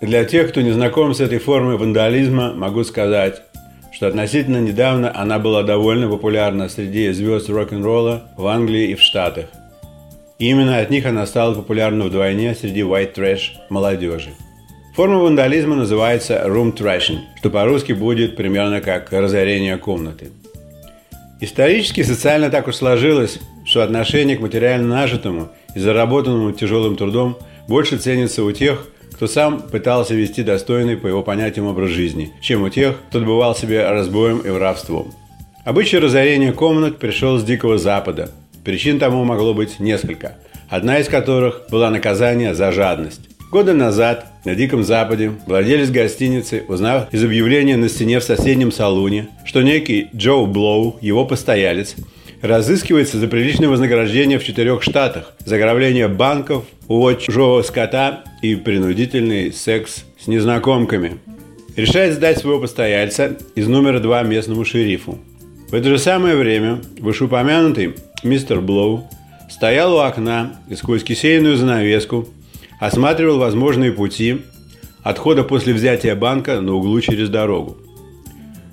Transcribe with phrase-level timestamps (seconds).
[0.00, 3.42] Для тех, кто не знаком с этой формой вандализма, могу сказать,
[3.92, 9.46] что относительно недавно она была довольно популярна среди звезд рок-н-ролла в Англии и в Штатах.
[10.38, 14.30] И именно от них она стала популярна вдвойне среди white trash молодежи.
[14.94, 20.30] Форма вандализма называется room trashing, что по-русски будет примерно как разорение комнаты.
[21.40, 27.36] Исторически социально так уж сложилось, что отношение к материально нажитому и заработанному тяжелым трудом
[27.66, 32.62] больше ценится у тех, кто сам пытался вести достойный по его понятиям образ жизни, чем
[32.62, 35.12] у тех, кто добывал себе разбоем и воровством.
[35.64, 38.30] Обычай разорения комнат пришел с Дикого Запада.
[38.64, 40.36] Причин тому могло быть несколько,
[40.68, 43.28] одна из которых была наказание за жадность.
[43.50, 49.28] Года назад на Диком Западе владелец гостиницы, узнав из объявления на стене в соседнем салуне,
[49.46, 51.96] что некий Джо Блоу, его постоялец,
[52.42, 60.04] разыскивается за приличное вознаграждение в четырех штатах, заграбление банков, увод чужого скота и принудительный секс
[60.18, 61.18] с незнакомками.
[61.76, 65.18] Решает сдать своего постояльца из номера 2 местному шерифу.
[65.68, 69.08] В это же самое время вышеупомянутый мистер Блоу
[69.50, 72.28] стоял у окна и сквозь кисейную занавеску
[72.80, 74.42] осматривал возможные пути
[75.02, 77.76] отхода после взятия банка на углу через дорогу.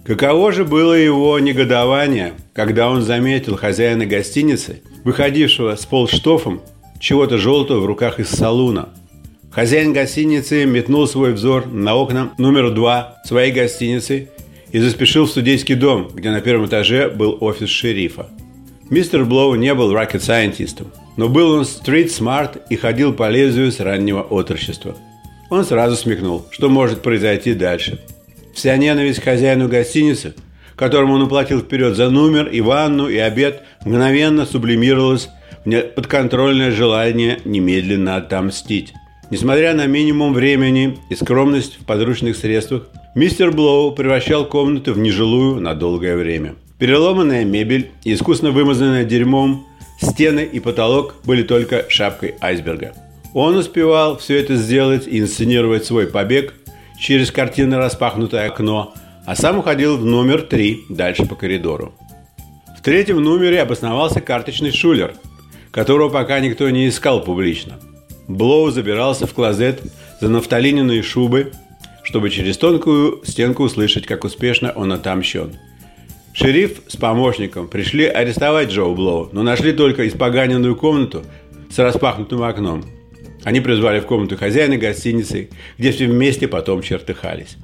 [0.05, 6.61] Каково же было его негодование, когда он заметил хозяина гостиницы, выходившего с полштофом
[6.99, 8.89] чего-то желтого в руках из салуна.
[9.49, 14.29] Хозяин гостиницы метнул свой взор на окна номер два своей гостиницы
[14.71, 18.27] и заспешил в студенческий дом, где на первом этаже был офис шерифа.
[18.91, 23.27] Мистер Блоу не был rocket scientist ом, но был он street smart и ходил по
[23.27, 24.95] лезвию с раннего отрочества.
[25.49, 27.99] Он сразу смекнул, что может произойти дальше–
[28.55, 30.33] Вся ненависть хозяину гостиницы,
[30.77, 35.29] которому он уплатил вперед за номер и ванну и обед, мгновенно сублимировалась
[35.65, 38.93] в подконтрольное желание немедленно отомстить.
[39.29, 45.59] Несмотря на минимум времени и скромность в подручных средствах, мистер Блоу превращал комнату в нежилую
[45.59, 46.55] на долгое время.
[46.79, 49.65] Переломанная мебель и искусно вымазанная дерьмом
[50.01, 52.93] стены и потолок были только шапкой айсберга.
[53.33, 56.53] Он успевал все это сделать и инсценировать свой побег–
[56.99, 58.93] через картинно распахнутое окно,
[59.25, 61.93] а сам уходил в номер три дальше по коридору.
[62.77, 65.13] В третьем номере обосновался карточный шулер,
[65.71, 67.79] которого пока никто не искал публично.
[68.27, 69.81] Блоу забирался в клозет
[70.21, 71.51] за нафталининые шубы,
[72.03, 75.55] чтобы через тонкую стенку услышать, как успешно он отомщен.
[76.33, 81.23] Шериф с помощником пришли арестовать Джоу Блоу, но нашли только испоганенную комнату
[81.69, 82.83] с распахнутым окном–
[83.45, 87.57] они призвали в комнату хозяина гостиницы, где все вместе потом чертыхались.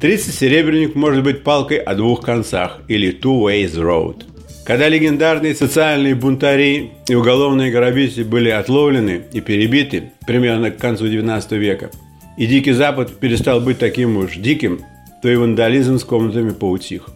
[0.00, 4.24] 30 серебряник может быть палкой о двух концах или two ways road.
[4.64, 11.52] Когда легендарные социальные бунтари и уголовные грабители были отловлены и перебиты примерно к концу 19
[11.52, 11.90] века,
[12.38, 14.80] и Дикий Запад перестал быть таким уж диким,
[15.20, 17.08] то и вандализм с комнатами поутих.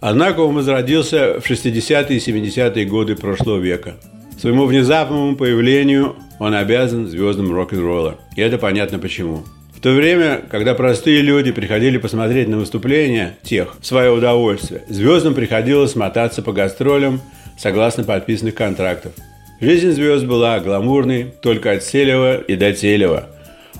[0.00, 3.96] Однако он возродился в 60-е и 70-е годы прошлого века.
[4.40, 8.18] Своему внезапному появлению он обязан звездам рок-н-ролла.
[8.36, 9.44] И это понятно почему.
[9.74, 15.34] В то время, когда простые люди приходили посмотреть на выступления тех в свое удовольствие, звездам
[15.34, 17.20] приходилось мотаться по гастролям
[17.56, 19.12] согласно подписанных контрактов.
[19.60, 23.28] Жизнь звезд была гламурной только от Селева и до Телева.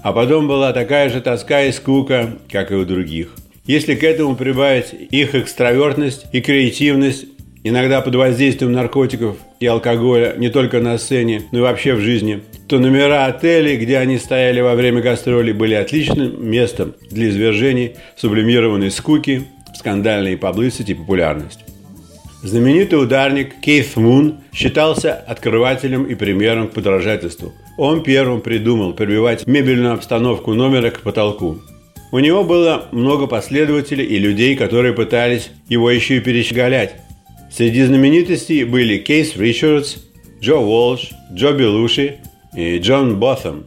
[0.03, 3.35] А потом была такая же тоска и скука, как и у других.
[3.67, 7.27] Если к этому прибавить их экстравертность и креативность,
[7.65, 12.43] иногда под воздействием наркотиков и алкоголя не только на сцене, но и вообще в жизни,
[12.69, 18.91] то номера отелей, где они стояли во время гастролей, были отличным местом для извержений сублимированной
[18.91, 21.65] скуки, скандальной паблисити и популярности.
[22.43, 27.53] Знаменитый ударник Кейт Мун считался открывателем и примером к подражательству.
[27.79, 31.59] Он первым придумал прибивать мебельную обстановку номера к потолку.
[32.13, 36.95] У него было много последователей и людей, которые пытались его еще и перещеголять.
[37.51, 39.97] Среди знаменитостей были Кейс Ричардс,
[40.41, 42.19] Джо Уолш, Джо Белуши
[42.55, 43.67] и Джон Боtham.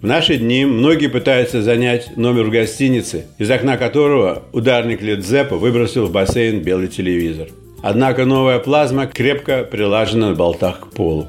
[0.00, 5.56] В наши дни многие пытаются занять номер в гостинице, из окна которого ударник Лед Зеппа
[5.56, 7.48] выбросил в бассейн белый телевизор.
[7.82, 11.28] Однако новая плазма крепко прилажена на болтах к полу.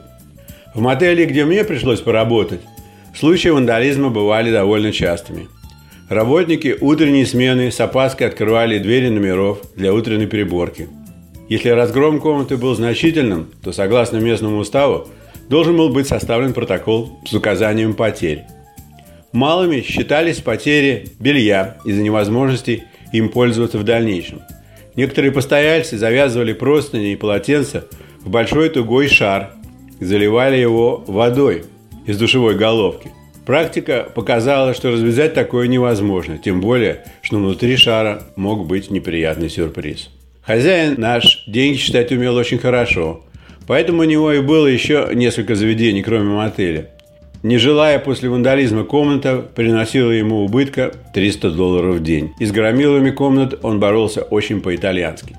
[0.74, 2.62] В мотеле, где мне пришлось поработать,
[3.14, 5.50] случаи вандализма бывали довольно частыми.
[6.10, 10.88] Работники утренней смены с опаской открывали двери номеров для утренней переборки–
[11.52, 15.10] если разгром комнаты был значительным, то согласно местному уставу
[15.50, 18.44] должен был быть составлен протокол с указанием потерь.
[19.32, 22.84] Малыми считались потери белья из-за невозможности
[23.14, 24.42] им пользоваться в дальнейшем.
[24.96, 27.88] Некоторые постояльцы завязывали простыни и полотенца
[28.20, 29.52] в большой тугой шар
[30.00, 31.64] и заливали его водой
[32.06, 33.12] из душевой головки.
[33.46, 40.10] Практика показала, что развязать такое невозможно, тем более, что внутри шара мог быть неприятный сюрприз.
[40.42, 43.24] Хозяин наш деньги считать умел очень хорошо,
[43.68, 46.90] поэтому у него и было еще несколько заведений, кроме мотеля.
[47.44, 52.34] Не желая после вандализма комната приносила ему убытка 300 долларов в день.
[52.40, 55.36] И с громилами комнат он боролся очень по-итальянски.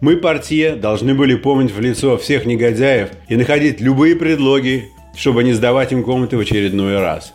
[0.00, 5.52] Мы, партия, должны были помнить в лицо всех негодяев и находить любые предлоги, чтобы не
[5.52, 7.34] сдавать им комнаты в очередной раз.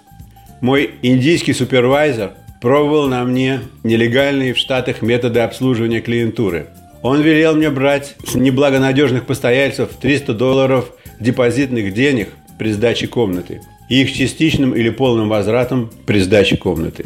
[0.61, 2.31] Мой индийский супервайзер
[2.61, 6.67] пробовал на мне нелегальные в Штатах методы обслуживания клиентуры.
[7.01, 14.01] Он велел мне брать с неблагонадежных постояльцев 300 долларов депозитных денег при сдаче комнаты и
[14.01, 17.05] их частичным или полным возвратом при сдаче комнаты.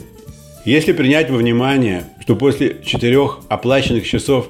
[0.66, 4.50] Если принять во внимание, что после четырех оплаченных часов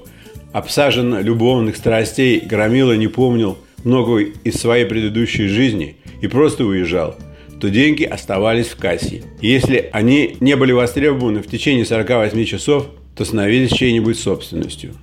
[0.53, 7.15] обсажен любовных страстей Громила не помнил многого из своей предыдущей жизни и просто уезжал,
[7.59, 9.23] то деньги оставались в кассе.
[9.41, 14.93] Если они не были востребованы в течение 48 часов, то становились чьей-нибудь собственностью.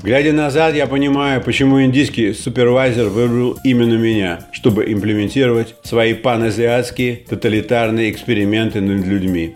[0.00, 8.10] Глядя назад, я понимаю, почему индийский супервайзер выбрал именно меня, чтобы имплементировать свои паназиатские тоталитарные
[8.12, 9.54] эксперименты над людьми.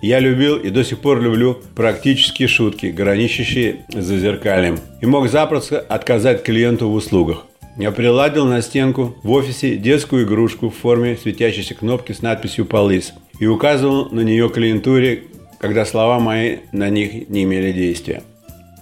[0.00, 5.78] Я любил и до сих пор люблю практические шутки, граничащие с зазеркальем, и мог запросто
[5.78, 7.44] отказать клиенту в услугах.
[7.76, 13.12] Я приладил на стенку в офисе детскую игрушку в форме светящейся кнопки с надписью «Полис»
[13.38, 15.24] и указывал на нее клиентуре,
[15.58, 18.22] когда слова мои на них не имели действия.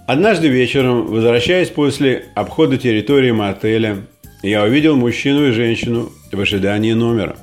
[0.07, 4.07] Однажды вечером, возвращаясь после обхода территории мотеля,
[4.43, 7.37] я увидел мужчину и женщину в ожидании номера.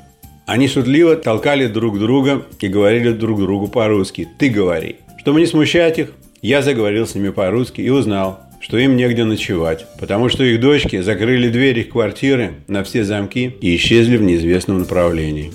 [0.45, 4.97] Они шутливо толкали друг друга и говорили друг другу по-русски «ты говори».
[5.17, 6.11] Чтобы не смущать их,
[6.43, 11.01] я заговорил с ними по-русски и узнал, что им негде ночевать, потому что их дочки
[11.01, 15.51] закрыли двери их квартиры на все замки и исчезли в неизвестном направлении.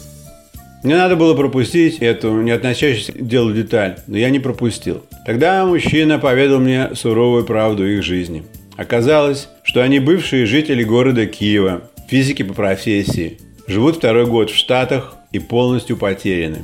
[0.87, 5.03] Мне надо было пропустить эту не относящуюся к делу деталь, но я не пропустил.
[5.27, 8.44] Тогда мужчина поведал мне суровую правду их жизни.
[8.77, 15.17] Оказалось, что они бывшие жители города Киева, физики по профессии, живут второй год в Штатах
[15.33, 16.59] и полностью потеряны.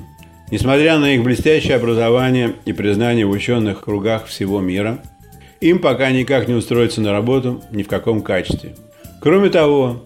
[0.52, 5.00] Несмотря на их блестящее образование и признание в ученых кругах всего мира,
[5.60, 8.76] им пока никак не устроиться на работу ни в каком качестве.
[9.20, 10.04] Кроме того,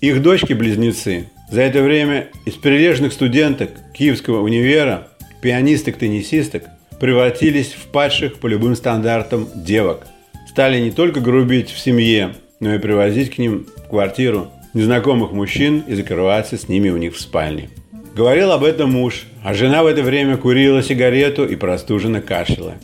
[0.00, 5.08] их дочки-близнецы за это время из прилежных студенток Киевского универа,
[5.42, 6.64] пианисток-теннисисток,
[6.98, 10.06] превратились в падших по любым стандартам девок.
[10.48, 15.84] Стали не только грубить в семье, но и привозить к ним в квартиру незнакомых мужчин
[15.86, 17.68] и закрываться с ними у них в спальне.
[18.16, 22.76] Говорил об этом муж, а жена в это время курила сигарету и простуженно кашляла.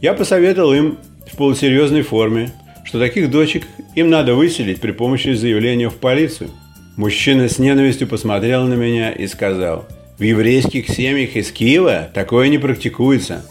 [0.00, 2.52] Я посоветовал им в полусерьезной форме,
[2.84, 3.64] что таких дочек
[3.96, 6.50] им надо выселить при помощи заявления в полицию–
[6.96, 9.86] Мужчина с ненавистью посмотрел на меня и сказал,
[10.18, 13.46] «В еврейских семьях из Киева такое не практикуется.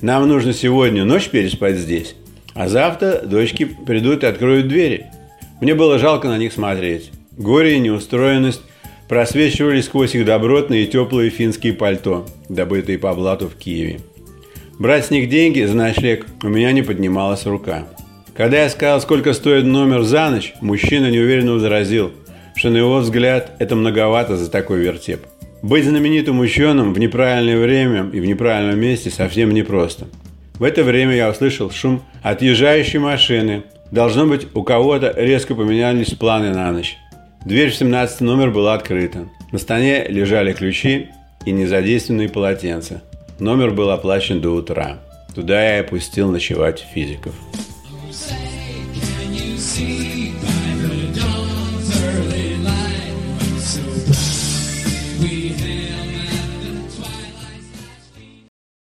[0.00, 2.14] Нам нужно сегодня ночь переспать здесь,
[2.54, 5.04] а завтра дочки придут и откроют двери».
[5.60, 7.10] Мне было жалко на них смотреть.
[7.36, 8.62] Горе и неустроенность
[9.06, 14.00] просвечивали сквозь их добротные и теплые финские пальто, добытые по блату в Киеве.
[14.78, 17.86] Брать с них деньги за ночлег у меня не поднималась рука.
[18.34, 22.12] Когда я сказал, сколько стоит номер за ночь, мужчина неуверенно возразил–
[22.54, 25.26] что на его взгляд это многовато за такой вертеп.
[25.62, 30.06] Быть знаменитым ученым в неправильное время и в неправильном месте совсем непросто.
[30.58, 33.62] В это время я услышал шум отъезжающей машины.
[33.90, 36.96] Должно быть, у кого-то резко поменялись планы на ночь.
[37.44, 39.28] Дверь в 17 номер была открыта.
[39.50, 41.08] На столе лежали ключи
[41.44, 43.02] и незадействованные полотенца.
[43.38, 44.98] Номер был оплачен до утра.
[45.34, 47.34] Туда я опустил ночевать физиков.